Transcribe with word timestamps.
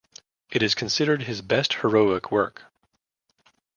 It 0.49 0.63
is 0.63 0.73
considered 0.73 1.21
his 1.21 1.43
best 1.43 1.75
heroic 1.75 2.31
work. 2.31 2.63